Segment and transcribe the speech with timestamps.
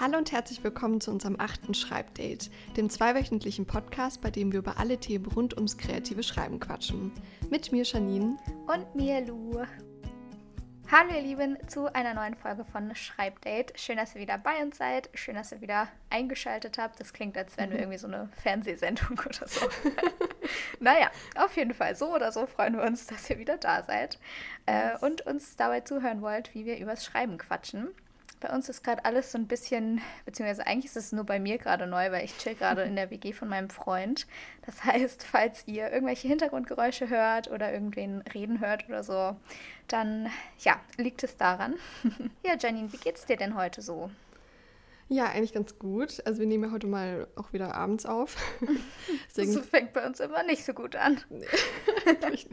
[0.00, 4.78] Hallo und herzlich willkommen zu unserem achten Schreibdate, dem zweiwöchentlichen Podcast, bei dem wir über
[4.78, 7.12] alle Themen rund ums kreative Schreiben quatschen.
[7.50, 9.62] Mit mir Janine und mir Lu.
[10.90, 13.78] Hallo ihr Lieben zu einer neuen Folge von Schreibdate.
[13.78, 15.10] Schön, dass ihr wieder bei uns seid.
[15.12, 16.98] Schön, dass ihr wieder eingeschaltet habt.
[16.98, 19.68] Das klingt, als wären wir irgendwie so eine Fernsehsendung oder so.
[20.80, 24.18] naja, auf jeden Fall so oder so freuen wir uns, dass ihr wieder da seid
[24.64, 27.88] äh, und uns dabei zuhören wollt, wie wir übers Schreiben quatschen.
[28.40, 31.58] Bei uns ist gerade alles so ein bisschen, beziehungsweise eigentlich ist es nur bei mir
[31.58, 34.26] gerade neu, weil ich chill gerade in der WG von meinem Freund.
[34.64, 39.36] Das heißt, falls ihr irgendwelche Hintergrundgeräusche hört oder irgendwen reden hört oder so,
[39.88, 41.74] dann ja, liegt es daran.
[42.42, 44.10] ja, Janine, wie geht's dir denn heute so?
[45.12, 46.22] Ja, eigentlich ganz gut.
[46.24, 48.36] Also wir nehmen ja heute mal auch wieder abends auf.
[49.28, 51.20] deswegen das fängt bei uns immer nicht so gut an.
[51.28, 51.46] Nee,
[52.30, 52.48] nicht.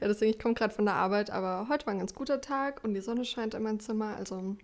[0.00, 2.84] Ja, deswegen, ich komme gerade von der Arbeit, aber heute war ein ganz guter Tag
[2.84, 4.16] und die Sonne scheint in mein Zimmer.
[4.16, 4.56] Also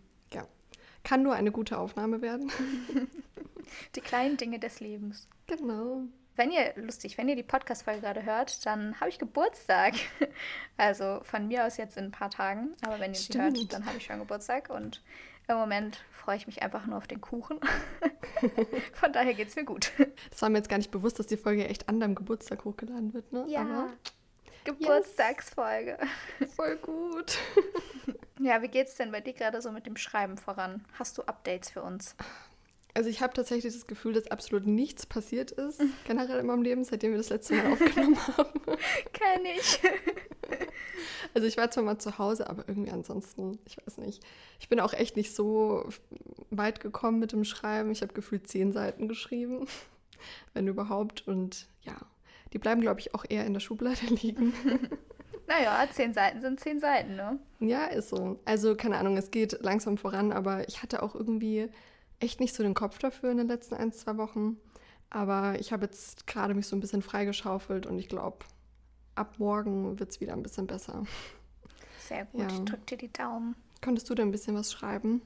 [1.05, 2.51] kann nur eine gute Aufnahme werden.
[3.95, 5.29] Die kleinen Dinge des Lebens.
[5.47, 6.03] Genau.
[6.37, 9.95] Wenn ihr, lustig, wenn ihr die Podcast-Folge gerade hört, dann habe ich Geburtstag.
[10.77, 12.75] Also von mir aus jetzt in ein paar Tagen.
[12.83, 14.71] Aber wenn ihr sie hört, dann habe ich schon Geburtstag.
[14.71, 15.05] Und
[15.47, 17.61] im Moment freue ich mich einfach nur auf den Kuchen.
[18.93, 19.93] Von daher geht es mir gut.
[20.31, 23.15] Das war mir jetzt gar nicht bewusst, dass die Folge echt an deinem Geburtstag hochgeladen
[23.15, 23.45] wird, ne?
[23.47, 23.61] Ja.
[23.61, 23.93] Aber
[24.65, 25.99] Geburtstagsfolge.
[26.41, 26.55] Yes.
[26.55, 27.39] Voll gut.
[28.41, 30.85] Ja, wie geht's denn bei dir gerade so mit dem Schreiben voran?
[30.99, 32.17] Hast du Updates für uns?
[32.93, 36.85] Also ich habe tatsächlich das Gefühl, dass absolut nichts passiert ist, generell in meinem Leben,
[36.85, 38.61] seitdem wir das letzte Mal aufgenommen haben.
[39.13, 39.81] Kenn ich.
[41.33, 44.23] Also ich war zwar mal zu Hause, aber irgendwie ansonsten, ich weiß nicht.
[44.61, 45.89] Ich bin auch echt nicht so
[46.51, 47.91] weit gekommen mit dem Schreiben.
[47.91, 49.67] Ich habe gefühlt zehn Seiten geschrieben,
[50.53, 51.27] wenn überhaupt.
[51.27, 51.97] Und ja,
[52.55, 54.55] die bleiben, glaube ich, auch eher in der Schublade liegen.
[55.47, 57.39] Naja, zehn Seiten sind zehn Seiten, ne?
[57.61, 58.41] Ja, ist so.
[58.47, 61.69] Also, keine Ahnung, es geht langsam voran, aber ich hatte auch irgendwie
[62.19, 64.57] echt nicht so den Kopf dafür in den letzten ein, zwei Wochen.
[65.11, 68.39] Aber ich habe jetzt gerade mich so ein bisschen freigeschaufelt und ich glaube,
[69.17, 71.05] ab morgen wird es wieder ein bisschen besser.
[71.99, 72.47] Sehr gut, ja.
[72.49, 73.55] ich drück dir die Daumen.
[73.83, 75.21] Konntest du denn ein bisschen was schreiben?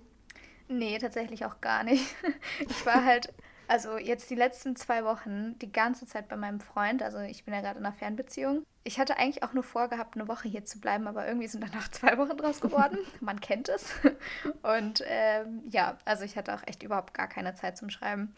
[0.69, 2.05] Nee, tatsächlich auch gar nicht.
[2.69, 3.33] Ich war halt
[3.69, 7.03] also jetzt die letzten zwei Wochen die ganze Zeit bei meinem Freund.
[7.03, 8.65] Also ich bin ja gerade in einer Fernbeziehung.
[8.83, 11.89] Ich hatte eigentlich auch nur vorgehabt, eine Woche hier zu bleiben, aber irgendwie sind danach
[11.93, 12.99] zwei Wochen draus geworden.
[13.21, 13.93] Man kennt es.
[14.62, 18.34] Und ähm, ja, also ich hatte auch echt überhaupt gar keine Zeit zum Schreiben.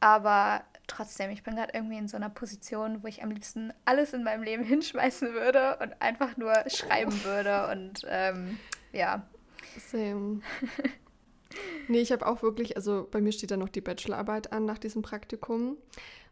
[0.00, 4.12] Aber trotzdem, ich bin gerade irgendwie in so einer Position, wo ich am liebsten alles
[4.12, 7.68] in meinem Leben hinschmeißen würde und einfach nur schreiben würde.
[7.68, 8.58] Und ähm,
[8.92, 9.22] ja.
[9.78, 10.42] Same.
[11.88, 14.78] Nee, ich habe auch wirklich, also bei mir steht da noch die Bachelorarbeit an nach
[14.78, 15.76] diesem Praktikum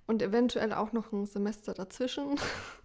[0.06, 2.36] und eventuell auch noch ein Semester dazwischen,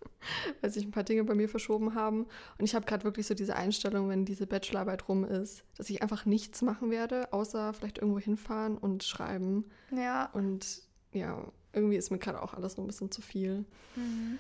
[0.62, 2.28] weil sich ein paar Dinge bei mir verschoben haben.
[2.58, 6.02] Und ich habe gerade wirklich so diese Einstellung, wenn diese Bachelorarbeit rum ist, dass ich
[6.02, 9.66] einfach nichts machen werde, außer vielleicht irgendwo hinfahren und schreiben.
[9.92, 10.30] Ja.
[10.34, 13.66] Und ja, irgendwie ist mir gerade auch alles so ein bisschen zu viel.
[13.96, 14.40] Mhm.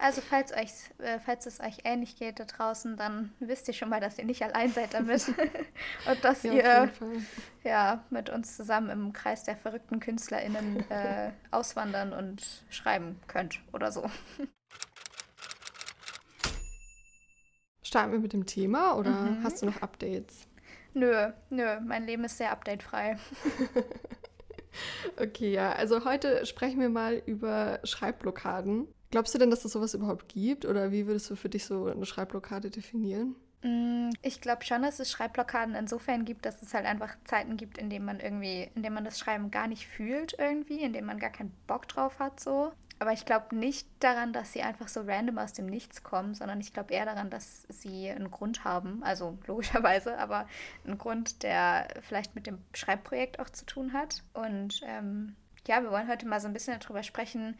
[0.00, 3.90] Also falls, euch, äh, falls es euch ähnlich geht da draußen, dann wisst ihr schon
[3.90, 5.28] mal, dass ihr nicht allein seid damit.
[6.08, 6.92] und dass ja, ihr
[7.64, 13.92] ja, mit uns zusammen im Kreis der verrückten KünstlerInnen äh, auswandern und schreiben könnt oder
[13.92, 14.08] so.
[17.82, 19.44] Starten wir mit dem Thema oder mhm.
[19.44, 20.46] hast du noch Updates?
[20.94, 23.18] Nö, nö, mein Leben ist sehr updatefrei.
[25.18, 28.88] okay, ja, also heute sprechen wir mal über Schreibblockaden.
[29.10, 30.64] Glaubst du denn, dass es sowas überhaupt gibt?
[30.64, 33.34] Oder wie würdest du für dich so eine Schreibblockade definieren?
[33.62, 37.76] Mm, ich glaube schon, dass es Schreibblockaden insofern gibt, dass es halt einfach Zeiten gibt,
[37.76, 41.06] in denen man irgendwie, in denen man das Schreiben gar nicht fühlt irgendwie, in denen
[41.06, 42.72] man gar keinen Bock drauf hat so.
[43.00, 46.60] Aber ich glaube nicht daran, dass sie einfach so random aus dem Nichts kommen, sondern
[46.60, 50.46] ich glaube eher daran, dass sie einen Grund haben, also logischerweise, aber
[50.86, 54.22] einen Grund, der vielleicht mit dem Schreibprojekt auch zu tun hat.
[54.34, 55.34] Und ähm,
[55.66, 57.56] ja, wir wollen heute mal so ein bisschen darüber sprechen,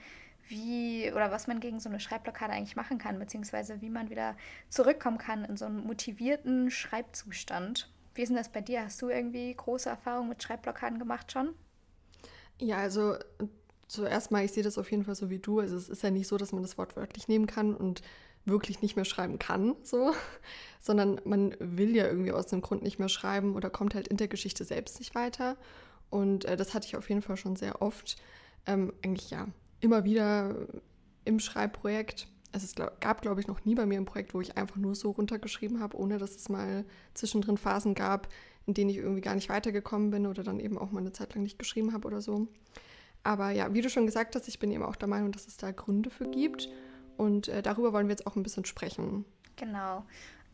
[0.50, 4.36] wie oder was man gegen so eine Schreibblockade eigentlich machen kann, beziehungsweise wie man wieder
[4.68, 7.90] zurückkommen kann in so einen motivierten Schreibzustand.
[8.14, 8.84] Wie ist denn das bei dir?
[8.84, 11.54] Hast du irgendwie große Erfahrungen mit Schreibblockaden gemacht schon?
[12.58, 13.14] Ja, also
[13.88, 15.60] zuerst mal, ich sehe das auf jeden Fall so wie du.
[15.60, 18.02] Also es ist ja nicht so, dass man das Wort wörtlich nehmen kann und
[18.44, 20.12] wirklich nicht mehr schreiben kann, so,
[20.80, 24.16] sondern man will ja irgendwie aus dem Grund nicht mehr schreiben oder kommt halt in
[24.16, 25.56] der Geschichte selbst nicht weiter.
[26.08, 28.16] Und äh, das hatte ich auf jeden Fall schon sehr oft.
[28.66, 29.46] Ähm, eigentlich ja,
[29.80, 30.54] immer wieder
[31.24, 32.28] im Schreibprojekt.
[32.52, 34.94] Also es gab, glaube ich, noch nie bei mir ein Projekt, wo ich einfach nur
[34.94, 36.84] so runtergeschrieben habe, ohne dass es mal
[37.14, 38.28] zwischendrin Phasen gab,
[38.66, 41.34] in denen ich irgendwie gar nicht weitergekommen bin oder dann eben auch mal eine Zeit
[41.34, 42.48] lang nicht geschrieben habe oder so.
[43.22, 45.56] Aber ja, wie du schon gesagt hast, ich bin eben auch der Meinung, dass es
[45.56, 46.68] da Gründe für gibt.
[47.16, 49.24] Und äh, darüber wollen wir jetzt auch ein bisschen sprechen.
[49.56, 50.04] Genau.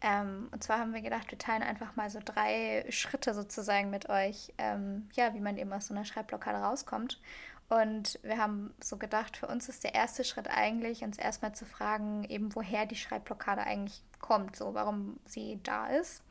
[0.03, 4.09] Ähm, und zwar haben wir gedacht, wir teilen einfach mal so drei Schritte sozusagen mit
[4.09, 7.21] euch, ähm, ja, wie man eben aus so einer Schreibblockade rauskommt.
[7.69, 11.65] Und wir haben so gedacht, für uns ist der erste Schritt eigentlich, uns erstmal zu
[11.65, 16.23] fragen, eben woher die Schreibblockade eigentlich kommt, so warum sie da ist.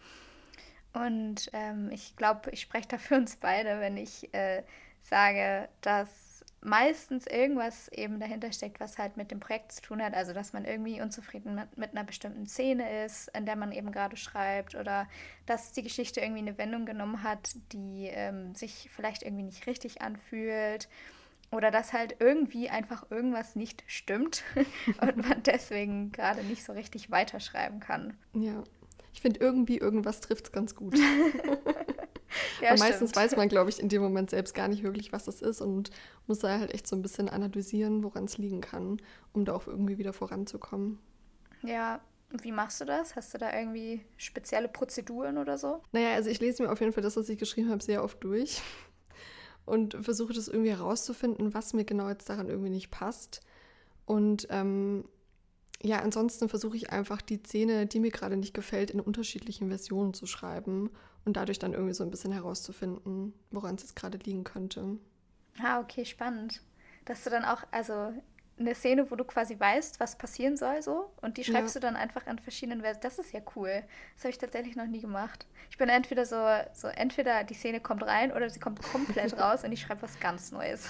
[0.94, 4.64] Und ähm, ich glaube, ich spreche da für uns beide, wenn ich äh,
[5.02, 10.14] sage, dass meistens irgendwas eben dahinter steckt, was halt mit dem Projekt zu tun hat.
[10.14, 13.92] Also, dass man irgendwie unzufrieden mit, mit einer bestimmten Szene ist, in der man eben
[13.92, 15.08] gerade schreibt, oder
[15.46, 20.02] dass die Geschichte irgendwie eine Wendung genommen hat, die ähm, sich vielleicht irgendwie nicht richtig
[20.02, 20.90] anfühlt.
[21.52, 24.44] Oder dass halt irgendwie einfach irgendwas nicht stimmt
[25.02, 28.18] und man deswegen gerade nicht so richtig weiterschreiben kann.
[28.34, 28.64] Ja,
[29.14, 30.98] ich finde irgendwie irgendwas trifft es ganz gut.
[32.62, 35.42] ja, meistens weiß man, glaube ich, in dem Moment selbst gar nicht wirklich, was das
[35.42, 35.90] ist und
[36.28, 38.98] muss da halt echt so ein bisschen analysieren, woran es liegen kann,
[39.34, 41.00] um da auch irgendwie wieder voranzukommen.
[41.64, 42.02] Ja,
[42.42, 43.16] wie machst du das?
[43.16, 45.82] Hast du da irgendwie spezielle Prozeduren oder so?
[45.92, 48.24] Naja, also ich lese mir auf jeden Fall das, was ich geschrieben habe, sehr oft
[48.24, 48.62] durch
[49.66, 53.42] und versuche das irgendwie herauszufinden, was mir genau jetzt daran irgendwie nicht passt.
[54.06, 55.06] Und ähm,
[55.82, 60.14] ja, ansonsten versuche ich einfach die Szene, die mir gerade nicht gefällt, in unterschiedlichen Versionen
[60.14, 60.90] zu schreiben
[61.26, 64.98] und dadurch dann irgendwie so ein bisschen herauszufinden, woran es jetzt gerade liegen könnte.
[65.62, 66.62] Ah, okay, spannend.
[67.06, 68.14] Dass du dann auch, also
[68.58, 71.82] eine Szene, wo du quasi weißt, was passieren soll, so, und die schreibst ja.
[71.82, 73.04] du dann einfach in verschiedenen Versionen.
[73.04, 73.84] Das ist ja cool.
[74.16, 75.46] Das habe ich tatsächlich noch nie gemacht.
[75.70, 76.38] Ich bin entweder so,
[76.74, 80.20] so, entweder die Szene kommt rein oder sie kommt komplett raus und ich schreibe was
[80.20, 80.90] ganz Neues.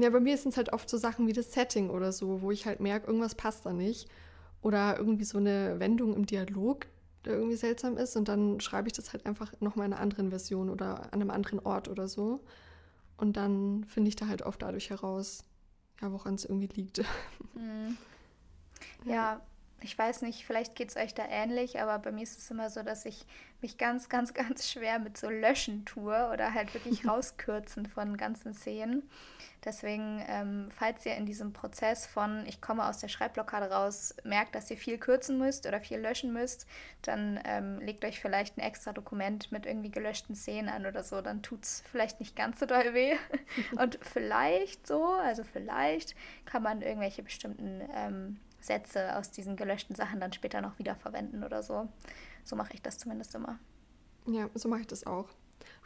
[0.00, 2.52] Ja, bei mir sind es halt oft so Sachen wie das Setting oder so, wo
[2.52, 4.08] ich halt merke, irgendwas passt da nicht.
[4.62, 6.86] Oder irgendwie so eine Wendung im Dialog,
[7.24, 8.16] der irgendwie seltsam ist.
[8.16, 11.30] Und dann schreibe ich das halt einfach nochmal in einer anderen Version oder an einem
[11.30, 12.40] anderen Ort oder so.
[13.16, 15.44] Und dann finde ich da halt oft dadurch heraus,
[16.00, 17.04] ja, woran es irgendwie liegt.
[17.54, 17.96] Mhm.
[19.04, 19.40] Ja,
[19.80, 22.68] ich weiß nicht, vielleicht geht es euch da ähnlich, aber bei mir ist es immer
[22.70, 23.26] so, dass ich
[23.60, 28.54] mich ganz, ganz, ganz schwer mit so Löschen tue oder halt wirklich rauskürzen von ganzen
[28.54, 29.08] Szenen.
[29.64, 34.54] Deswegen, ähm, falls ihr in diesem Prozess von ich komme aus der Schreibblockade raus, merkt,
[34.54, 36.66] dass ihr viel kürzen müsst oder viel löschen müsst,
[37.02, 41.20] dann ähm, legt euch vielleicht ein extra Dokument mit irgendwie gelöschten Szenen an oder so.
[41.22, 43.16] Dann tut es vielleicht nicht ganz so doll weh.
[43.76, 46.14] Und vielleicht so, also vielleicht
[46.44, 51.62] kann man irgendwelche bestimmten ähm, Sätze aus diesen gelöschten Sachen dann später noch wiederverwenden oder
[51.62, 51.88] so.
[52.44, 53.58] So mache ich das zumindest immer.
[54.26, 55.28] Ja, so mache ich das auch.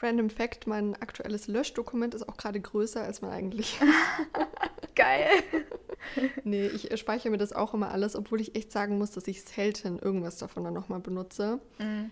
[0.00, 3.88] Random Fact: Mein aktuelles Löschdokument ist auch gerade größer, als man eigentlich ist.
[4.94, 5.28] Geil.
[6.44, 9.42] nee, ich speichere mir das auch immer alles, obwohl ich echt sagen muss, dass ich
[9.42, 11.60] selten irgendwas davon dann nochmal benutze.
[11.78, 12.10] Mhm.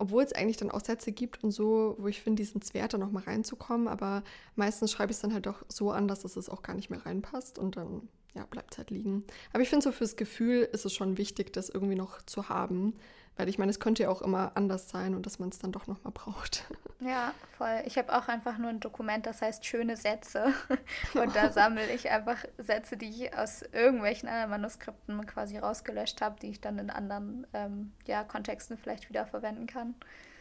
[0.00, 2.72] Obwohl es eigentlich dann auch Sätze gibt und so, wo ich finde, die sind es
[2.72, 3.88] wert, da nochmal reinzukommen.
[3.88, 4.22] Aber
[4.54, 7.04] meistens schreibe ich es dann halt auch so an, dass es auch gar nicht mehr
[7.04, 9.24] reinpasst und dann ja, bleibt halt liegen.
[9.52, 12.94] Aber ich finde so fürs Gefühl ist es schon wichtig, das irgendwie noch zu haben,
[13.36, 15.70] weil ich meine, es könnte ja auch immer anders sein und dass man es dann
[15.72, 16.64] doch nochmal braucht.
[17.00, 17.82] Ja, voll.
[17.84, 20.52] Ich habe auch einfach nur ein Dokument, das heißt schöne Sätze.
[21.14, 26.40] Und da sammle ich einfach Sätze, die ich aus irgendwelchen anderen Manuskripten quasi rausgelöscht habe,
[26.40, 29.94] die ich dann in anderen ähm, ja, Kontexten vielleicht wieder verwenden kann.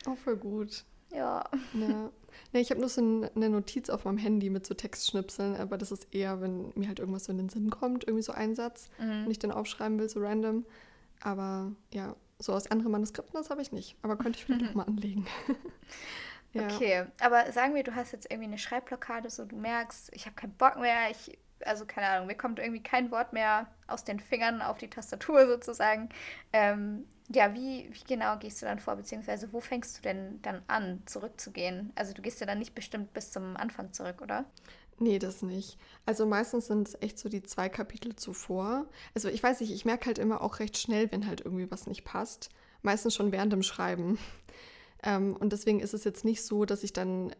[0.08, 0.84] Oh, voll gut.
[1.12, 1.44] Ja.
[1.74, 2.12] ja.
[2.54, 5.92] Nee, ich habe nur so eine Notiz auf meinem Handy mit so Textschnipseln, aber das
[5.92, 8.90] ist eher, wenn mir halt irgendwas so in den Sinn kommt, irgendwie so ein Satz,
[9.00, 9.26] mhm.
[9.26, 10.66] und ich dann aufschreiben will, so random.
[11.22, 13.96] Aber ja, so aus anderen Manuskripten, das habe ich nicht.
[14.02, 14.68] Aber könnte ich vielleicht mhm.
[14.68, 15.26] nochmal anlegen.
[16.54, 16.68] ja.
[16.68, 20.36] Okay, aber sagen wir, du hast jetzt irgendwie eine Schreibblockade, so du merkst, ich habe
[20.36, 24.20] keinen Bock mehr, ich, also keine Ahnung, mir kommt irgendwie kein Wort mehr aus den
[24.20, 26.10] Fingern auf die Tastatur sozusagen.
[26.54, 30.62] Ähm, ja, wie, wie genau gehst du dann vor, beziehungsweise wo fängst du denn dann
[30.68, 31.92] an, zurückzugehen?
[31.96, 34.46] Also du gehst ja dann nicht bestimmt bis zum Anfang zurück, oder?
[35.00, 35.78] Nee, das nicht.
[36.06, 38.88] Also meistens sind es echt so die zwei Kapitel zuvor.
[39.14, 41.86] Also ich weiß nicht, ich merke halt immer auch recht schnell, wenn halt irgendwie was
[41.86, 42.50] nicht passt.
[42.82, 44.18] Meistens schon während dem Schreiben.
[45.04, 47.32] Ähm, und deswegen ist es jetzt nicht so, dass ich dann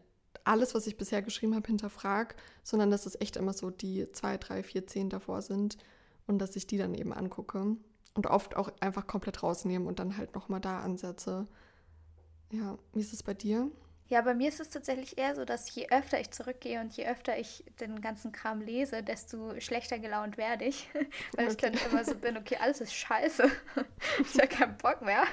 [0.48, 4.38] alles, was ich bisher geschrieben habe, hinterfrage, sondern dass es echt immer so die zwei,
[4.38, 5.76] drei, vier, zehn davor sind
[6.26, 7.76] und dass ich die dann eben angucke.
[8.14, 11.46] Und oft auch einfach komplett rausnehme und dann halt nochmal da ansetze.
[12.50, 13.70] Ja, wie ist es bei dir?
[14.08, 17.06] Ja, bei mir ist es tatsächlich eher so, dass je öfter ich zurückgehe und je
[17.06, 20.88] öfter ich den ganzen Kram lese, desto schlechter gelaunt werde ich.
[21.36, 21.50] Weil okay.
[21.50, 23.50] ich dann immer so bin, okay, alles ist scheiße.
[24.20, 25.24] ich habe keinen Bock mehr.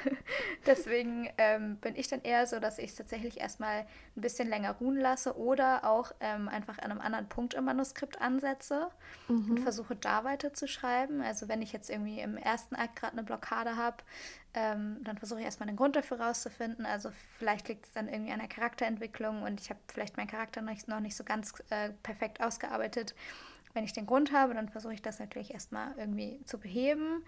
[0.65, 3.86] Deswegen ähm, bin ich dann eher so, dass ich es tatsächlich erstmal
[4.17, 8.20] ein bisschen länger ruhen lasse oder auch ähm, einfach an einem anderen Punkt im Manuskript
[8.20, 8.89] ansetze
[9.29, 9.51] mhm.
[9.51, 11.22] und versuche da weiter zu schreiben.
[11.22, 14.03] Also wenn ich jetzt irgendwie im ersten Akt gerade eine Blockade habe,
[14.55, 16.85] ähm, dann versuche ich erstmal den Grund dafür rauszufinden.
[16.85, 20.62] Also vielleicht liegt es dann irgendwie an der Charakterentwicklung und ich habe vielleicht meinen Charakter
[20.62, 23.13] noch nicht, noch nicht so ganz äh, perfekt ausgearbeitet.
[23.74, 27.24] Wenn ich den Grund habe, dann versuche ich das natürlich erstmal irgendwie zu beheben.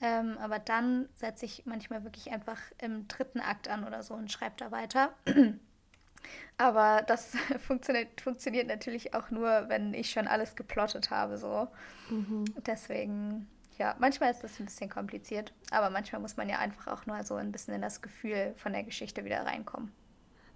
[0.00, 4.32] Ähm, aber dann setze ich manchmal wirklich einfach im dritten Akt an oder so und
[4.32, 5.14] schreibe da weiter.
[6.58, 7.36] aber das
[7.66, 11.38] funktioniert, funktioniert natürlich auch nur, wenn ich schon alles geplottet habe.
[11.38, 11.68] So.
[12.10, 12.44] Mhm.
[12.66, 13.48] Deswegen,
[13.78, 17.22] ja, manchmal ist das ein bisschen kompliziert, aber manchmal muss man ja einfach auch nur
[17.24, 19.92] so ein bisschen in das Gefühl von der Geschichte wieder reinkommen.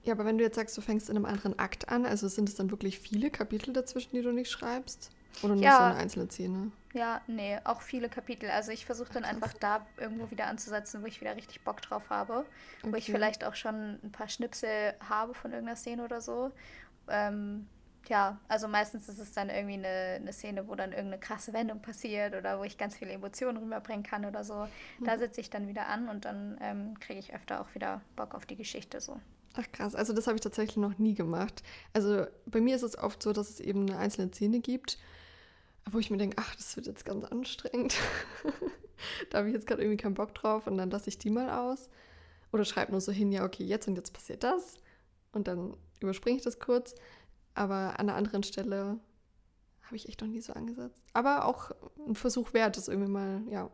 [0.02, 2.48] Ja, aber wenn du jetzt sagst, du fängst in einem anderen Akt an, also sind
[2.48, 5.10] es dann wirklich viele Kapitel dazwischen, die du nicht schreibst?
[5.42, 5.76] Oder nur ja.
[5.76, 6.70] so eine einzelne Szene?
[6.92, 8.48] Ja, nee, auch viele Kapitel.
[8.48, 12.08] Also ich versuche dann einfach da irgendwo wieder anzusetzen, wo ich wieder richtig Bock drauf
[12.08, 12.46] habe.
[12.80, 12.92] Okay.
[12.92, 16.52] Wo ich vielleicht auch schon ein paar Schnipsel habe von irgendeiner Szene oder so.
[17.08, 17.66] Ähm,
[18.08, 21.82] ja, also meistens ist es dann irgendwie eine, eine Szene, wo dann irgendeine krasse Wendung
[21.82, 24.66] passiert oder wo ich ganz viele Emotionen rüberbringen kann oder so.
[25.04, 25.20] Da mhm.
[25.20, 28.46] sitze ich dann wieder an und dann ähm, kriege ich öfter auch wieder Bock auf
[28.46, 29.20] die Geschichte so.
[29.54, 31.62] Ach krass, also das habe ich tatsächlich noch nie gemacht.
[31.94, 34.98] Also bei mir ist es oft so, dass es eben eine einzelne Szene gibt
[35.92, 37.96] wo ich mir denke, ach, das wird jetzt ganz anstrengend.
[39.30, 41.50] da habe ich jetzt gerade irgendwie keinen Bock drauf und dann lasse ich die mal
[41.50, 41.88] aus.
[42.52, 44.76] Oder schreibe nur so hin, ja, okay, jetzt und jetzt passiert das.
[45.32, 46.94] Und dann überspringe ich das kurz.
[47.56, 49.00] Aber an einer anderen Stelle
[49.82, 51.04] habe ich echt noch nie so angesetzt.
[51.12, 51.70] Aber auch
[52.06, 53.70] ein Versuch wert, das irgendwie mal, ja,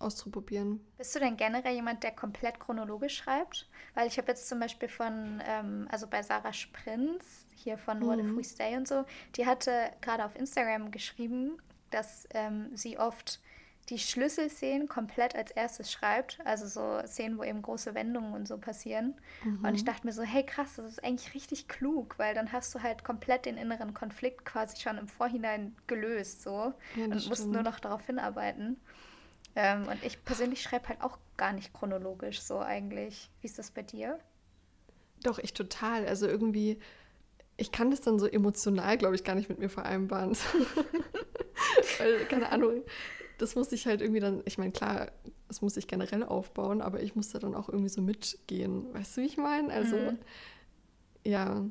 [0.00, 0.84] auszuprobieren.
[0.98, 3.68] Bist du denn generell jemand, der komplett chronologisch schreibt?
[3.94, 8.06] Weil ich habe jetzt zum Beispiel von, ähm, also bei Sarah Sprinz, hier von mhm.
[8.06, 9.04] What If We Stay und so,
[9.36, 11.58] die hatte gerade auf Instagram geschrieben,
[11.90, 13.40] dass ähm, sie oft
[13.90, 16.38] die Schlüsselszenen komplett als erstes schreibt.
[16.44, 19.14] Also so Szenen, wo eben große Wendungen und so passieren.
[19.44, 19.64] Mhm.
[19.64, 22.74] Und ich dachte mir so, hey krass, das ist eigentlich richtig klug, weil dann hast
[22.74, 27.46] du halt komplett den inneren Konflikt quasi schon im Vorhinein gelöst so ja, und musst
[27.46, 28.78] nur noch darauf hinarbeiten.
[29.56, 33.30] Ähm, und ich persönlich schreibe halt auch gar nicht chronologisch so eigentlich.
[33.40, 34.18] Wie ist das bei dir?
[35.22, 36.06] Doch, ich total.
[36.06, 36.78] Also irgendwie,
[37.56, 40.36] ich kann das dann so emotional, glaube ich, gar nicht mit mir vereinbaren.
[41.98, 42.82] Weil, keine Ahnung,
[43.38, 45.10] das muss ich halt irgendwie dann, ich meine, klar,
[45.48, 48.92] das muss ich generell aufbauen, aber ich muss da dann auch irgendwie so mitgehen.
[48.94, 49.72] Weißt du, wie ich meine?
[49.72, 50.18] Also, mhm.
[51.24, 51.64] ja,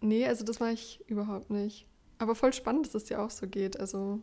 [0.00, 1.86] nee, also das mache ich überhaupt nicht.
[2.18, 4.20] Aber voll spannend, dass es dir auch so geht, also,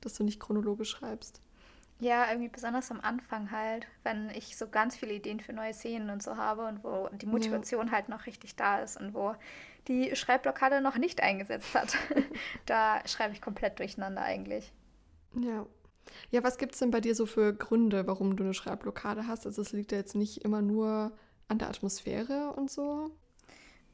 [0.00, 1.40] dass du nicht chronologisch schreibst.
[2.00, 6.10] Ja, irgendwie besonders am Anfang halt, wenn ich so ganz viele Ideen für neue Szenen
[6.10, 7.92] und so habe und wo die Motivation ja.
[7.92, 9.36] halt noch richtig da ist und wo
[9.86, 11.96] die Schreibblockade noch nicht eingesetzt hat.
[12.66, 14.72] da schreibe ich komplett durcheinander eigentlich.
[15.34, 15.64] Ja.
[16.30, 19.46] Ja, was gibt es denn bei dir so für Gründe, warum du eine Schreibblockade hast?
[19.46, 21.12] Also es liegt ja jetzt nicht immer nur
[21.48, 23.10] an der Atmosphäre und so.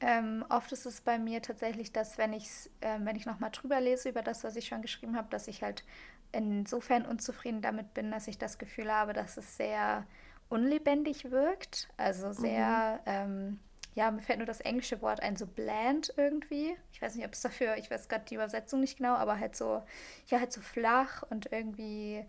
[0.01, 3.81] Ähm, oft ist es bei mir tatsächlich, dass wenn, ich's, äh, wenn ich nochmal drüber
[3.81, 5.85] lese über das, was ich schon geschrieben habe, dass ich halt
[6.31, 10.07] insofern unzufrieden damit bin, dass ich das Gefühl habe, dass es sehr
[10.49, 11.89] unlebendig wirkt.
[11.97, 13.11] Also sehr, mhm.
[13.11, 13.59] ähm,
[13.99, 16.77] ja, mir fällt nur das englische Wort ein, so bland irgendwie.
[16.93, 19.57] Ich weiß nicht, ob es dafür, ich weiß gerade die Übersetzung nicht genau, aber halt
[19.57, 19.83] so,
[20.29, 22.25] ja, halt so flach und irgendwie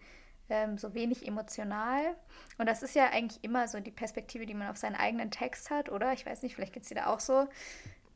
[0.50, 2.16] ähm, so wenig emotional.
[2.58, 5.70] Und das ist ja eigentlich immer so die Perspektive, die man auf seinen eigenen Text
[5.70, 6.12] hat, oder?
[6.14, 7.48] Ich weiß nicht, vielleicht geht es dir da auch so.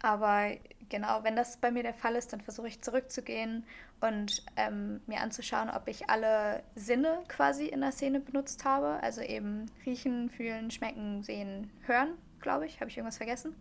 [0.01, 0.57] Aber
[0.89, 3.67] genau, wenn das bei mir der Fall ist, dann versuche ich zurückzugehen
[4.01, 8.97] und ähm, mir anzuschauen, ob ich alle Sinne quasi in der Szene benutzt habe.
[9.03, 12.79] Also eben riechen, fühlen, schmecken, sehen, hören, glaube ich.
[12.79, 13.55] Habe ich irgendwas vergessen?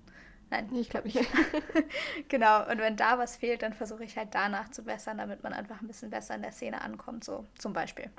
[0.51, 1.19] Nein, ich glaube nicht.
[2.29, 5.55] genau, und wenn da was fehlt, dann versuche ich halt danach zu bessern, damit man
[5.55, 8.11] einfach ein bisschen besser in der Szene ankommt, so zum Beispiel.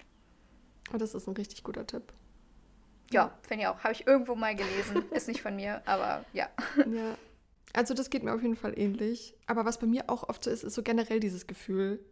[0.91, 2.11] Oh, das ist ein richtig guter Tipp.
[3.11, 3.83] Ja, finde ich auch.
[3.83, 5.07] Habe ich irgendwo mal gelesen.
[5.11, 6.49] ist nicht von mir, aber ja.
[6.77, 7.15] Ja,
[7.73, 9.35] also das geht mir auf jeden Fall ähnlich.
[9.45, 12.03] Aber was bei mir auch oft so ist, ist so generell dieses Gefühl,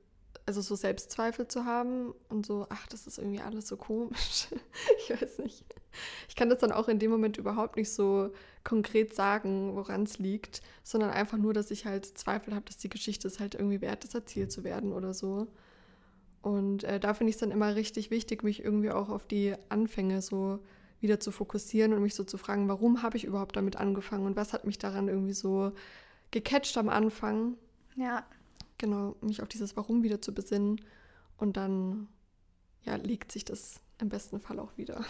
[0.46, 4.48] also so Selbstzweifel zu haben und so, ach, das ist irgendwie alles so komisch.
[4.98, 5.64] ich weiß nicht.
[6.28, 8.32] Ich kann das dann auch in dem Moment überhaupt nicht so
[8.64, 12.90] konkret sagen, woran es liegt, sondern einfach nur, dass ich halt Zweifel habe, dass die
[12.90, 15.48] Geschichte es halt irgendwie wert ist, erzählt zu werden oder so.
[16.42, 19.54] Und äh, da finde ich es dann immer richtig wichtig, mich irgendwie auch auf die
[19.70, 20.60] Anfänge so
[21.00, 24.36] wieder zu fokussieren und mich so zu fragen, warum habe ich überhaupt damit angefangen und
[24.36, 25.72] was hat mich daran irgendwie so
[26.32, 27.58] gecatcht am Anfang.
[27.96, 28.26] Ja.
[28.82, 30.82] Genau, mich auf dieses Warum wieder zu besinnen
[31.38, 32.08] und dann
[32.82, 35.06] ja, legt sich das im besten Fall auch wieder.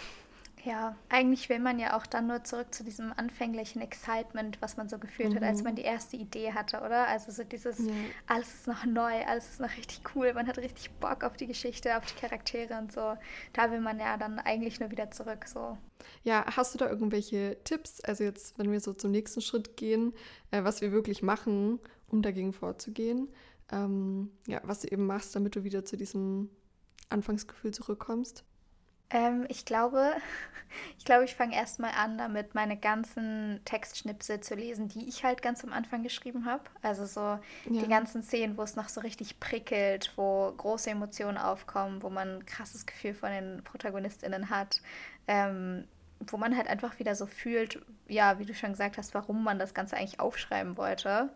[0.66, 4.90] Ja, eigentlich will man ja auch dann nur zurück zu diesem anfänglichen Excitement, was man
[4.90, 5.36] so gefühlt mhm.
[5.38, 5.64] hat, als mhm.
[5.64, 7.08] man die erste Idee hatte, oder?
[7.08, 7.94] Also so dieses, ja.
[8.28, 11.48] alles ist noch neu, alles ist noch richtig cool, man hat richtig Bock auf die
[11.48, 13.16] Geschichte, auf die Charaktere und so.
[13.54, 15.78] Da will man ja dann eigentlich nur wieder zurück, so.
[16.24, 20.14] Ja, hast du da irgendwelche Tipps, also jetzt, wenn wir so zum nächsten Schritt gehen,
[20.52, 23.30] äh, was wir wirklich machen, um dagegen vorzugehen?
[23.72, 26.50] Ähm, ja, was du eben machst, damit du wieder zu diesem
[27.10, 28.44] Anfangsgefühl zurückkommst?
[29.10, 30.14] Ähm, ich glaube,
[30.98, 35.42] ich glaube, ich fange erstmal an, damit meine ganzen Textschnipsel zu lesen, die ich halt
[35.42, 36.64] ganz am Anfang geschrieben habe.
[36.82, 37.40] Also so ja.
[37.66, 42.38] die ganzen Szenen, wo es noch so richtig prickelt, wo große Emotionen aufkommen, wo man
[42.38, 44.82] ein krasses Gefühl von den ProtagonistInnen hat.
[45.28, 45.86] Ähm,
[46.28, 49.58] wo man halt einfach wieder so fühlt, ja, wie du schon gesagt hast, warum man
[49.58, 51.32] das Ganze eigentlich aufschreiben wollte.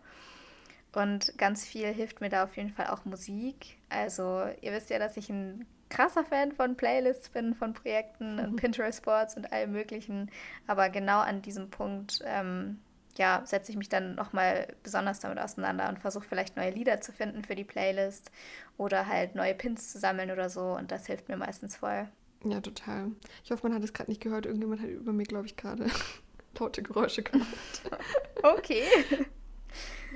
[0.92, 3.78] Und ganz viel hilft mir da auf jeden Fall auch Musik.
[3.88, 8.52] Also ihr wisst ja, dass ich ein krasser Fan von Playlists bin, von Projekten und
[8.52, 8.56] mhm.
[8.56, 10.30] Pinterest-Boards und allem Möglichen.
[10.66, 12.80] Aber genau an diesem Punkt, ähm,
[13.16, 17.12] ja, setze ich mich dann nochmal besonders damit auseinander und versuche vielleicht neue Lieder zu
[17.12, 18.30] finden für die Playlist
[18.76, 20.76] oder halt neue Pins zu sammeln oder so.
[20.76, 22.08] Und das hilft mir meistens voll.
[22.44, 23.12] Ja, total.
[23.44, 24.46] Ich hoffe, man hat es gerade nicht gehört.
[24.46, 25.86] Irgendjemand hat über mir, glaube ich, gerade
[26.58, 27.82] laute Geräusche gemacht.
[28.42, 28.84] okay.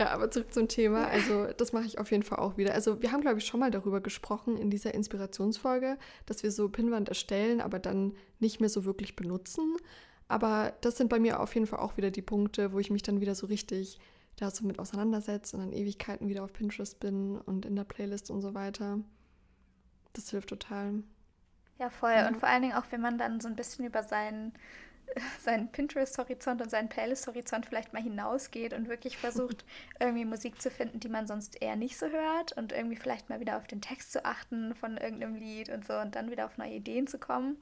[0.01, 1.09] Ja, aber zurück zum Thema.
[1.09, 2.73] Also, das mache ich auf jeden Fall auch wieder.
[2.73, 6.71] Also, wir haben, glaube ich, schon mal darüber gesprochen in dieser Inspirationsfolge, dass wir so
[6.71, 9.77] Pinnwand erstellen, aber dann nicht mehr so wirklich benutzen.
[10.27, 13.03] Aber das sind bei mir auf jeden Fall auch wieder die Punkte, wo ich mich
[13.03, 13.99] dann wieder so richtig
[14.37, 18.31] da so mit auseinandersetze und dann Ewigkeiten wieder auf Pinterest bin und in der Playlist
[18.31, 19.01] und so weiter.
[20.15, 21.03] Das hilft total.
[21.79, 22.13] Ja, voll.
[22.13, 22.27] Ja.
[22.27, 24.55] Und vor allen Dingen auch, wenn man dann so ein bisschen über seinen
[25.41, 29.65] seinen Pinterest-Horizont und seinen Playlist-Horizont vielleicht mal hinausgeht und wirklich versucht,
[30.01, 33.41] irgendwie Musik zu finden, die man sonst eher nicht so hört und irgendwie vielleicht mal
[33.41, 36.59] wieder auf den Text zu achten von irgendeinem Lied und so und dann wieder auf
[36.59, 37.59] neue Ideen zu kommen.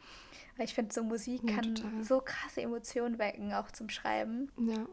[0.56, 2.04] Weil ich finde, so Musik ja, kann total.
[2.04, 4.50] so krasse Emotionen wecken, auch zum Schreiben.
[4.58, 4.86] Ja.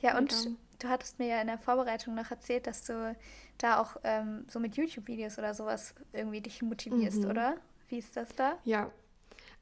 [0.00, 0.50] Ja, und ja.
[0.80, 3.16] du hattest mir ja in der Vorbereitung noch erzählt, dass du
[3.58, 7.30] da auch ähm, so mit YouTube-Videos oder sowas irgendwie dich motivierst, mhm.
[7.30, 7.56] oder?
[7.88, 8.58] Wie ist das da?
[8.64, 8.90] Ja,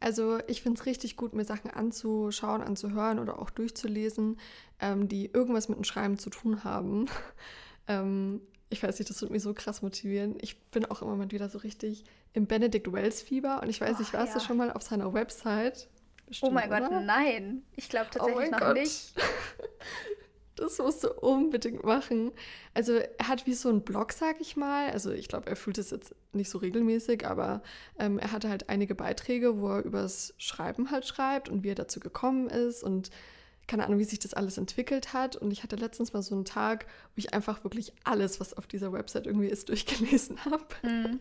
[0.00, 4.38] also ich finde es richtig gut, mir Sachen anzuschauen, anzuhören oder auch durchzulesen,
[4.80, 7.06] ähm, die irgendwas mit dem Schreiben zu tun haben.
[7.88, 10.36] ähm, ich weiß nicht, das wird mich so krass motivieren.
[10.40, 14.14] Ich bin auch immer mal wieder so richtig im Benedict Wells-Fieber und ich weiß nicht,
[14.14, 14.40] oh, warst ja.
[14.40, 15.88] du schon mal auf seiner Website?
[16.26, 16.88] Bestimmt, oh mein oder?
[16.88, 17.62] Gott, nein.
[17.76, 18.74] Ich glaube oh tatsächlich oh noch Gott.
[18.74, 19.14] nicht.
[20.56, 22.32] Das musst du unbedingt machen.
[22.74, 24.90] Also er hat wie so einen Blog, sag ich mal.
[24.90, 27.62] Also ich glaube, er fühlt es jetzt nicht so regelmäßig, aber
[27.98, 31.74] ähm, er hatte halt einige Beiträge, wo er übers Schreiben halt schreibt und wie er
[31.74, 33.10] dazu gekommen ist und
[33.66, 35.36] keine Ahnung, wie sich das alles entwickelt hat.
[35.36, 38.66] Und ich hatte letztens mal so einen Tag, wo ich einfach wirklich alles, was auf
[38.66, 40.64] dieser Website irgendwie ist, durchgelesen habe.
[40.82, 41.20] Mhm.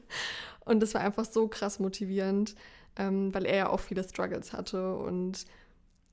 [0.63, 2.56] Und das war einfach so krass motivierend,
[2.98, 5.45] ähm, weil er ja auch viele Struggles hatte und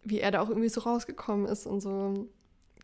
[0.04, 2.28] wie er da auch irgendwie so rausgekommen ist und so.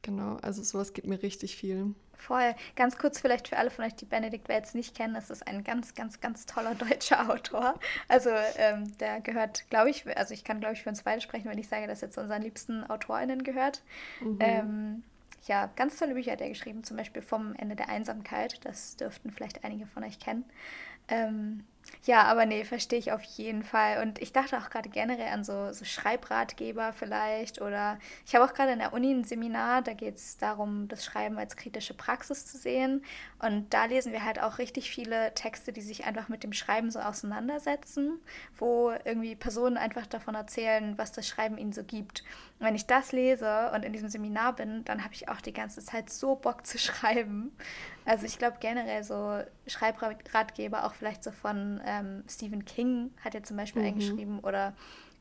[0.03, 1.95] Genau, also sowas gibt mir richtig viel.
[2.19, 2.55] Voll.
[2.75, 5.63] Ganz kurz vielleicht für alle von euch, die Benedikt Wells nicht kennen, das ist ein
[5.63, 7.79] ganz, ganz, ganz toller deutscher Autor.
[8.09, 11.49] Also ähm, der gehört, glaube ich, also ich kann, glaube ich, für uns beide sprechen,
[11.49, 13.83] wenn ich sage, dass er zu unseren liebsten AutorInnen gehört.
[14.21, 14.39] Mhm.
[14.41, 15.03] Ähm,
[15.47, 18.61] ja, ganz tolle Bücher hat er geschrieben, zum Beispiel Vom Ende der Einsamkeit.
[18.65, 20.45] Das dürften vielleicht einige von euch kennen.
[21.09, 21.65] Ähm,
[22.05, 24.03] ja, aber nee, verstehe ich auf jeden Fall.
[24.03, 27.61] Und ich dachte auch gerade generell an so, so Schreibratgeber vielleicht.
[27.61, 31.05] Oder ich habe auch gerade in der Uni ein Seminar, da geht es darum, das
[31.05, 33.05] Schreiben als kritische Praxis zu sehen.
[33.41, 36.91] Und da lesen wir halt auch richtig viele Texte, die sich einfach mit dem Schreiben
[36.91, 38.21] so auseinandersetzen,
[38.57, 42.23] wo irgendwie Personen einfach davon erzählen, was das Schreiben ihnen so gibt.
[42.59, 45.53] Und wenn ich das lese und in diesem Seminar bin, dann habe ich auch die
[45.53, 47.53] ganze Zeit so Bock zu schreiben.
[48.09, 53.43] Also ich glaube generell so Schreibratgeber, auch vielleicht so von ähm, Stephen King hat ja
[53.43, 53.89] zum Beispiel mhm.
[53.89, 54.75] eingeschrieben oder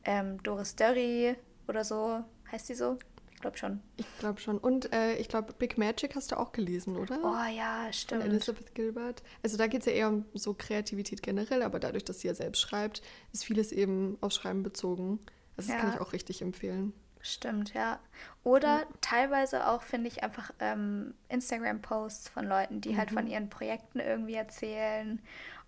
[0.05, 1.35] ähm, Doris Durry
[1.67, 2.97] oder so, heißt die so?
[3.33, 3.81] Ich glaube schon.
[3.97, 4.57] Ich glaube schon.
[4.57, 7.19] Und äh, ich glaube, Big Magic hast du auch gelesen, oder?
[7.21, 8.23] Oh ja, stimmt.
[8.23, 9.21] Von Elizabeth Gilbert.
[9.43, 12.33] Also da geht es ja eher um so Kreativität generell, aber dadurch, dass sie ja
[12.33, 13.01] selbst schreibt,
[13.33, 15.19] ist vieles eben aufs Schreiben bezogen.
[15.57, 15.77] Also das ja.
[15.77, 16.93] kann ich auch richtig empfehlen.
[17.27, 17.99] Stimmt, ja.
[18.45, 18.87] Oder ja.
[19.01, 22.97] teilweise auch, finde ich, einfach ähm, Instagram-Posts von Leuten, die mhm.
[22.97, 23.31] halt von mhm.
[23.31, 25.21] ihren Projekten irgendwie erzählen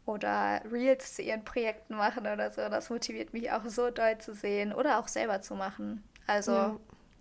[0.06, 2.62] oder Reels zu ihren Projekten machen oder so.
[2.70, 6.02] Das motiviert mich auch so doll zu sehen oder auch selber zu machen.
[6.28, 6.78] Also ja.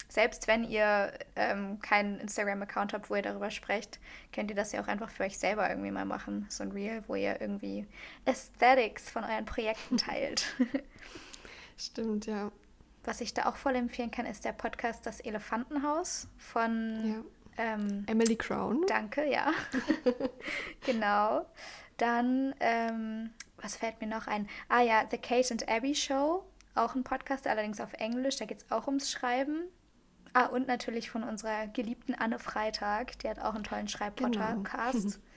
[0.09, 3.99] selbst wenn ihr ähm, keinen Instagram-Account habt, wo ihr darüber sprecht,
[4.33, 6.47] könnt ihr das ja auch einfach für euch selber irgendwie mal machen.
[6.49, 7.89] So ein Reel, wo ihr irgendwie
[8.25, 10.47] Aesthetics von euren Projekten teilt.
[11.77, 12.53] Stimmt, ja.
[13.09, 17.25] Was ich da auch voll empfehlen kann, ist der Podcast Das Elefantenhaus von
[17.57, 17.75] ja.
[17.75, 18.85] ähm, Emily Crown.
[18.87, 19.51] Danke, ja.
[20.85, 21.47] genau.
[21.97, 23.31] Dann, ähm,
[23.63, 24.47] was fällt mir noch ein?
[24.69, 26.45] Ah ja, The Kate and Abby Show,
[26.75, 28.37] auch ein Podcast, allerdings auf Englisch.
[28.37, 29.63] Da geht es auch ums Schreiben.
[30.35, 33.19] Ah, und natürlich von unserer geliebten Anne Freitag.
[33.21, 34.93] Die hat auch einen tollen Schreibpodcast.
[34.93, 35.17] Genau.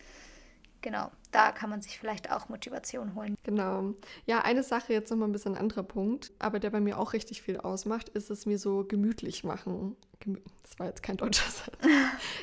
[0.81, 3.35] genau, da kann man sich vielleicht auch Motivation holen.
[3.43, 3.93] Genau.
[4.25, 7.13] Ja, eine Sache jetzt nochmal ein bisschen ein anderer Punkt, aber der bei mir auch
[7.13, 9.95] richtig viel ausmacht, ist es mir so gemütlich machen.
[10.63, 11.77] das war jetzt kein deutscher Satz.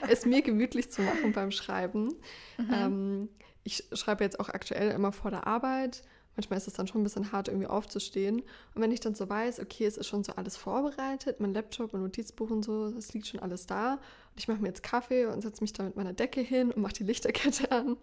[0.09, 2.15] es mir gemütlich zu machen beim Schreiben.
[2.59, 2.73] Mhm.
[2.73, 3.29] Ähm,
[3.65, 6.03] ich schreibe jetzt auch aktuell immer vor der Arbeit.
[6.39, 8.43] Manchmal ist es dann schon ein bisschen hart, irgendwie aufzustehen.
[8.75, 11.93] Und wenn ich dann so weiß, okay, es ist schon so alles vorbereitet, mein Laptop,
[11.93, 13.95] mein Notizbuch und so, es liegt schon alles da.
[13.95, 16.81] Und ich mache mir jetzt Kaffee und setze mich da mit meiner Decke hin und
[16.81, 17.97] mache die Lichterkette an,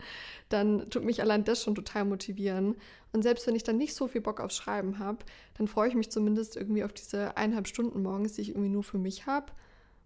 [0.50, 2.76] dann tut mich allein das schon total motivieren.
[3.14, 5.20] Und selbst wenn ich dann nicht so viel Bock aufs Schreiben habe,
[5.58, 8.84] dann freue ich mich zumindest irgendwie auf diese eineinhalb Stunden morgens, die ich irgendwie nur
[8.84, 9.54] für mich habe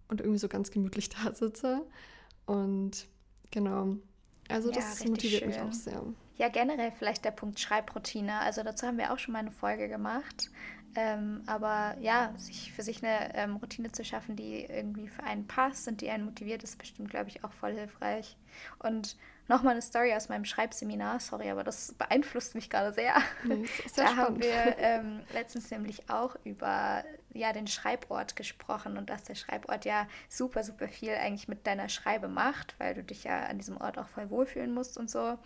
[0.06, 1.84] und irgendwie so ganz gemütlich da sitze.
[2.46, 3.08] Und
[3.50, 3.96] genau,
[4.48, 5.48] also das ja, motiviert schön.
[5.48, 6.00] mich auch sehr.
[6.40, 8.40] Ja, generell vielleicht der Punkt Schreibroutine.
[8.40, 10.48] Also dazu haben wir auch schon mal eine Folge gemacht.
[10.94, 15.46] Ähm, aber ja, sich für sich eine ähm, Routine zu schaffen, die irgendwie für einen
[15.46, 18.38] passt und die einen motiviert, ist bestimmt, glaube ich, auch voll hilfreich.
[18.78, 23.16] Und nochmal eine Story aus meinem Schreibseminar, sorry, aber das beeinflusst mich gerade sehr.
[23.44, 24.16] Nee, da spannend.
[24.18, 29.84] haben wir ähm, letztens nämlich auch über ja, den Schreibort gesprochen und dass der Schreibort
[29.84, 33.76] ja super, super viel eigentlich mit deiner Schreibe macht, weil du dich ja an diesem
[33.76, 35.38] Ort auch voll wohlfühlen musst und so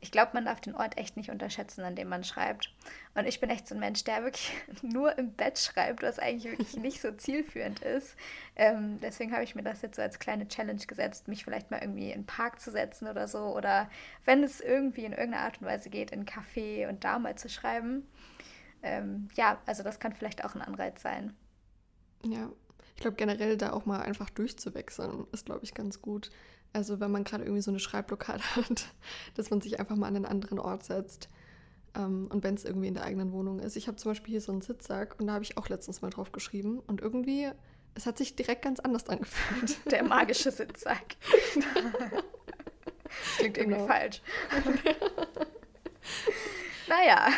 [0.00, 2.72] ich glaube, man darf den Ort echt nicht unterschätzen, an dem man schreibt.
[3.14, 6.44] Und ich bin echt so ein Mensch, der wirklich nur im Bett schreibt, was eigentlich
[6.44, 8.16] wirklich nicht so zielführend ist.
[8.56, 11.80] Ähm, deswegen habe ich mir das jetzt so als kleine Challenge gesetzt, mich vielleicht mal
[11.80, 13.56] irgendwie in den Park zu setzen oder so.
[13.56, 13.90] Oder
[14.24, 17.36] wenn es irgendwie in irgendeiner Art und Weise geht, in einen Café und da mal
[17.36, 18.06] zu schreiben.
[18.82, 21.34] Ähm, ja, also das kann vielleicht auch ein Anreiz sein.
[22.24, 22.50] Ja,
[22.94, 26.30] ich glaube generell da auch mal einfach durchzuwechseln, ist, glaube ich, ganz gut.
[26.72, 28.86] Also wenn man gerade irgendwie so eine Schreibblockade hat,
[29.34, 31.28] dass man sich einfach mal an einen anderen Ort setzt.
[31.94, 33.76] Ähm, und wenn es irgendwie in der eigenen Wohnung ist.
[33.76, 36.10] Ich habe zum Beispiel hier so einen Sitzsack und da habe ich auch letztens mal
[36.10, 36.80] drauf geschrieben.
[36.80, 37.50] Und irgendwie,
[37.94, 39.78] es hat sich direkt ganz anders angefühlt.
[39.90, 41.16] Der magische Sitzsack.
[43.38, 43.76] klingt genau.
[43.76, 44.22] irgendwie falsch.
[46.88, 47.28] naja.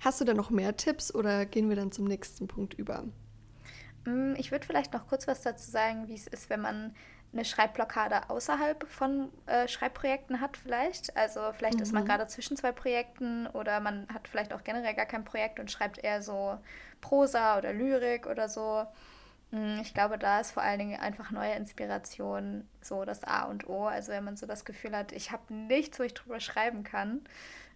[0.00, 3.04] Hast du da noch mehr Tipps oder gehen wir dann zum nächsten Punkt über?
[4.04, 6.94] Mm, ich würde vielleicht noch kurz was dazu sagen, wie es ist, wenn man
[7.32, 11.16] eine Schreibblockade außerhalb von äh, Schreibprojekten hat vielleicht.
[11.16, 11.82] Also vielleicht mhm.
[11.82, 12.08] ist man mhm.
[12.08, 15.98] gerade zwischen zwei Projekten oder man hat vielleicht auch generell gar kein Projekt und schreibt
[15.98, 16.58] eher so
[17.00, 18.86] Prosa oder Lyrik oder so.
[19.50, 23.68] Mm, ich glaube, da ist vor allen Dingen einfach neue Inspiration so das A und
[23.68, 23.86] O.
[23.86, 27.22] Also wenn man so das Gefühl hat, ich habe nichts, wo ich drüber schreiben kann.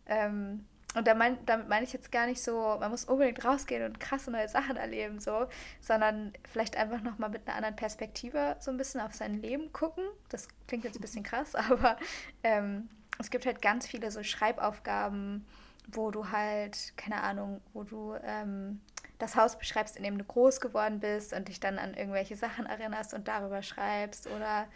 [0.06, 4.30] Ähm, und damit meine ich jetzt gar nicht so, man muss unbedingt rausgehen und krasse
[4.30, 5.46] neue Sachen erleben, so,
[5.82, 10.04] sondern vielleicht einfach nochmal mit einer anderen Perspektive so ein bisschen auf sein Leben gucken.
[10.30, 11.98] Das klingt jetzt ein bisschen krass, aber
[12.42, 15.46] ähm, es gibt halt ganz viele so Schreibaufgaben,
[15.88, 18.80] wo du halt, keine Ahnung, wo du ähm,
[19.18, 22.66] das Haus beschreibst, in dem du groß geworden bist und dich dann an irgendwelche Sachen
[22.66, 24.66] erinnerst und darüber schreibst oder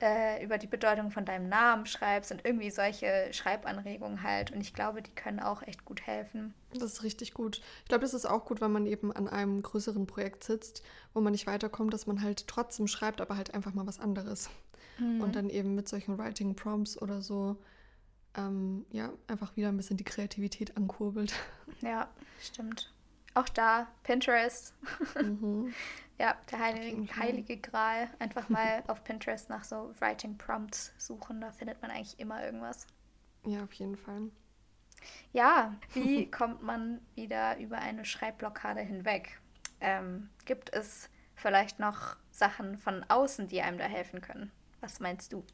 [0.00, 4.50] äh, über die Bedeutung von deinem Namen schreibst und irgendwie solche Schreibanregungen halt.
[4.50, 6.54] Und ich glaube, die können auch echt gut helfen.
[6.72, 7.60] Das ist richtig gut.
[7.82, 11.20] Ich glaube, das ist auch gut, wenn man eben an einem größeren Projekt sitzt, wo
[11.20, 14.50] man nicht weiterkommt, dass man halt trotzdem schreibt, aber halt einfach mal was anderes.
[14.98, 15.20] Mhm.
[15.20, 17.56] Und dann eben mit solchen Writing Prompts oder so,
[18.36, 21.34] ähm, ja, einfach wieder ein bisschen die Kreativität ankurbelt.
[21.80, 22.08] Ja,
[22.40, 22.93] stimmt.
[23.34, 24.74] Auch da, Pinterest.
[25.20, 25.74] Mhm.
[26.16, 28.08] Ja, der heilige, heilige Gral.
[28.20, 31.40] Einfach mal auf Pinterest nach so Writing Prompts suchen.
[31.40, 32.86] Da findet man eigentlich immer irgendwas.
[33.44, 34.30] Ja, auf jeden Fall.
[35.32, 39.40] Ja, wie kommt man wieder über eine Schreibblockade hinweg?
[39.80, 44.52] Ähm, gibt es vielleicht noch Sachen von außen, die einem da helfen können?
[44.80, 45.44] Was meinst du?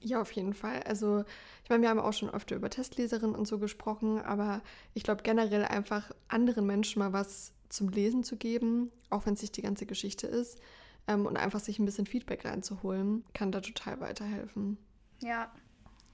[0.00, 0.82] Ja, auf jeden Fall.
[0.82, 1.24] Also,
[1.64, 4.62] ich meine, wir haben auch schon öfter über Testleserinnen und so gesprochen, aber
[4.94, 9.42] ich glaube generell einfach anderen Menschen mal was zum Lesen zu geben, auch wenn es
[9.42, 10.60] nicht die ganze Geschichte ist,
[11.08, 14.78] ähm, und einfach sich ein bisschen Feedback reinzuholen, kann da total weiterhelfen.
[15.20, 15.50] Ja.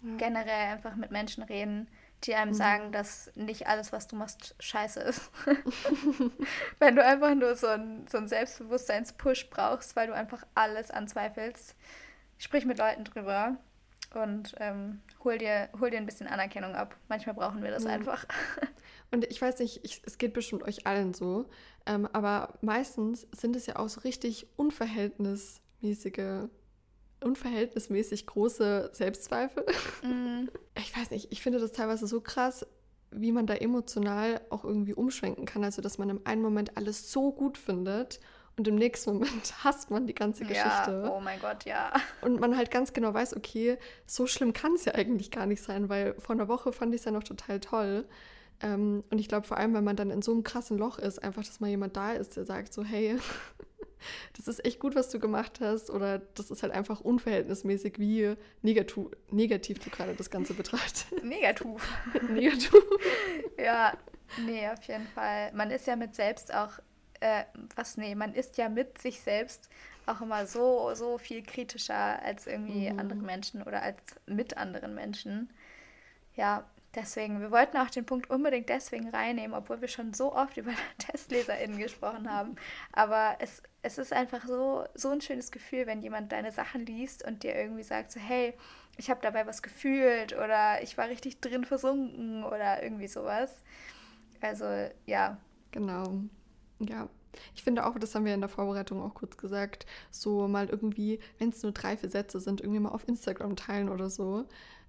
[0.03, 0.17] ja.
[0.17, 1.89] Generell einfach mit Menschen reden,
[2.25, 2.57] die einem mhm.
[2.57, 5.31] sagen, dass nicht alles, was du machst, scheiße ist.
[6.79, 11.75] Wenn du einfach nur so einen so Selbstbewusstseinspush brauchst, weil du einfach alles anzweifelst,
[12.39, 13.57] sprich mit Leuten drüber
[14.15, 16.97] und ähm, hol, dir, hol dir ein bisschen Anerkennung ab.
[17.09, 17.91] Manchmal brauchen wir das ja.
[17.91, 18.27] einfach.
[19.11, 21.45] Und ich weiß nicht, ich, es geht bestimmt euch allen so,
[21.85, 26.49] ähm, aber meistens sind es ja auch so richtig unverhältnismäßige,
[27.23, 29.65] unverhältnismäßig große Selbstzweifel.
[30.03, 30.49] Mm.
[30.79, 32.67] Ich weiß nicht, ich finde das teilweise so krass,
[33.11, 35.63] wie man da emotional auch irgendwie umschwenken kann.
[35.65, 38.21] Also, dass man im einen Moment alles so gut findet
[38.57, 41.03] und im nächsten Moment hasst man die ganze Geschichte.
[41.05, 41.93] Ja, oh mein Gott, ja.
[42.21, 45.63] Und man halt ganz genau weiß, okay, so schlimm kann es ja eigentlich gar nicht
[45.63, 48.05] sein, weil vor einer Woche fand ich es ja noch total toll.
[48.61, 51.23] Ähm, und ich glaube vor allem, wenn man dann in so einem krassen Loch ist,
[51.23, 53.17] einfach, dass mal jemand da ist, der sagt so, hey,
[54.37, 55.89] das ist echt gut, was du gemacht hast.
[55.89, 61.11] Oder das ist halt einfach unverhältnismäßig, wie negativ, negativ du gerade das Ganze betrachtest.
[61.25, 61.83] Negativ.
[62.29, 62.75] negativ.
[63.59, 63.95] ja,
[64.45, 65.53] nee, auf jeden Fall.
[65.55, 66.79] Man ist ja mit selbst auch
[67.23, 67.45] äh,
[67.77, 69.69] was, nee, man ist ja mit sich selbst
[70.07, 72.99] auch immer so, so viel kritischer als irgendwie mhm.
[72.99, 75.51] andere Menschen oder als mit anderen Menschen.
[76.35, 80.57] Ja, Deswegen, wir wollten auch den Punkt unbedingt deswegen reinnehmen, obwohl wir schon so oft
[80.59, 82.57] über TestleserInnen gesprochen haben.
[82.93, 87.25] Aber es, es ist einfach so, so ein schönes Gefühl, wenn jemand deine Sachen liest
[87.25, 88.55] und dir irgendwie sagt, so, hey,
[88.99, 93.63] ich habe dabei was gefühlt oder ich war richtig drin versunken oder irgendwie sowas.
[94.43, 94.67] Also,
[95.07, 95.39] ja.
[95.71, 96.21] Genau.
[96.89, 97.09] Ja,
[97.55, 101.21] ich finde auch, das haben wir in der Vorbereitung auch kurz gesagt, so mal irgendwie,
[101.39, 104.47] wenn es nur drei, vier Sätze sind, irgendwie mal auf Instagram teilen oder so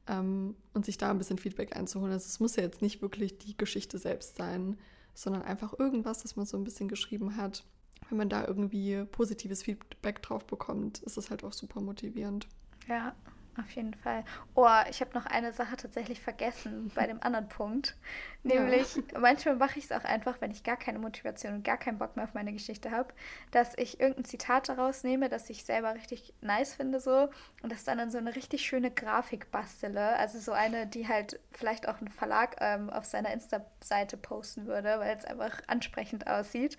[0.08, 2.12] ähm, und sich da ein bisschen Feedback einzuholen.
[2.12, 4.78] Also es muss ja jetzt nicht wirklich die Geschichte selbst sein,
[5.14, 7.64] sondern einfach irgendwas, das man so ein bisschen geschrieben hat.
[8.10, 12.48] Wenn man da irgendwie positives Feedback drauf bekommt, ist es halt auch super motivierend.
[12.88, 13.16] Ja,
[13.60, 14.24] auf jeden Fall.
[14.56, 17.96] Oh, ich habe noch eine Sache tatsächlich vergessen bei dem anderen Punkt.
[18.44, 19.20] Nämlich, ja.
[19.20, 22.16] manchmal mache ich es auch einfach, wenn ich gar keine Motivation und gar keinen Bock
[22.16, 23.14] mehr auf meine Geschichte habe,
[23.52, 27.30] dass ich irgendein Zitat daraus nehme, das ich selber richtig nice finde so
[27.62, 30.18] und das dann in so eine richtig schöne Grafik bastele.
[30.18, 35.00] Also so eine, die halt vielleicht auch ein Verlag ähm, auf seiner Insta-Seite posten würde,
[35.00, 36.78] weil es einfach ansprechend aussieht,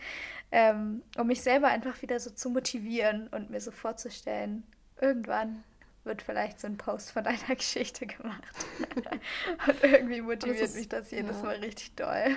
[0.52, 4.66] ähm, um mich selber einfach wieder so zu motivieren und mir so vorzustellen,
[5.00, 5.64] irgendwann
[6.04, 8.42] wird vielleicht so ein Post von deiner Geschichte gemacht.
[9.66, 11.42] und irgendwie motiviert das ist, mich das jedes ja.
[11.42, 12.36] Mal richtig doll.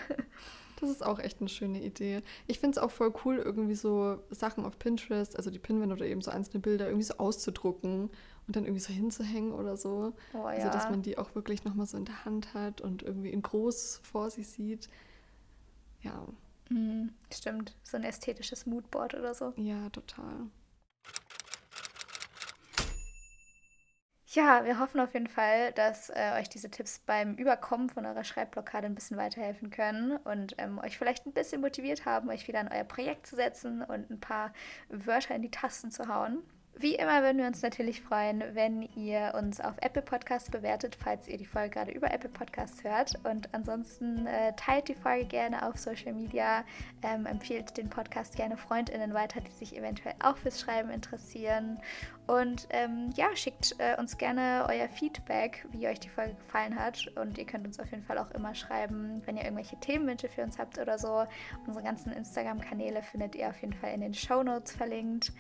[0.80, 2.22] Das ist auch echt eine schöne Idee.
[2.46, 6.06] Ich finde es auch voll cool, irgendwie so Sachen auf Pinterest, also die Pinwand oder
[6.06, 8.12] eben so einzelne Bilder irgendwie so auszudrucken
[8.46, 10.14] und dann irgendwie so hinzuhängen oder so.
[10.34, 10.46] Oh, ja.
[10.50, 13.42] Also, dass man die auch wirklich nochmal so in der Hand hat und irgendwie in
[13.42, 14.88] groß vor sich sieht.
[16.02, 16.28] Ja.
[16.70, 17.76] Mhm, stimmt.
[17.84, 19.54] So ein ästhetisches Moodboard oder so.
[19.58, 20.48] Ja, total.
[24.38, 28.24] Ja, wir hoffen auf jeden Fall, dass äh, euch diese Tipps beim Überkommen von eurer
[28.24, 32.60] Schreibblockade ein bisschen weiterhelfen können und ähm, euch vielleicht ein bisschen motiviert haben, euch wieder
[32.60, 34.54] an euer Projekt zu setzen und ein paar
[34.90, 36.44] Wörter in die Tasten zu hauen.
[36.80, 41.28] Wie immer würden wir uns natürlich freuen, wenn ihr uns auf Apple Podcasts bewertet, falls
[41.28, 43.14] ihr die Folge gerade über Apple Podcasts hört.
[43.24, 46.64] Und ansonsten äh, teilt die Folge gerne auf Social Media,
[47.02, 51.80] ähm, empfiehlt den Podcast gerne FreundInnen weiter, die sich eventuell auch fürs Schreiben interessieren.
[52.28, 57.08] Und ähm, ja, schickt äh, uns gerne euer Feedback, wie euch die Folge gefallen hat.
[57.16, 60.44] Und ihr könnt uns auf jeden Fall auch immer schreiben, wenn ihr irgendwelche Themenwünsche für
[60.44, 61.26] uns habt oder so.
[61.66, 65.32] Unsere ganzen Instagram-Kanäle findet ihr auf jeden Fall in den Show Notes verlinkt.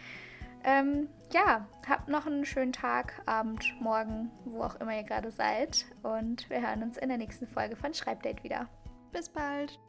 [0.67, 5.85] Ähm, ja, habt noch einen schönen Tag, Abend, Morgen, wo auch immer ihr gerade seid.
[6.03, 8.67] Und wir hören uns in der nächsten Folge von Schreibdate wieder.
[9.13, 9.79] Bis bald!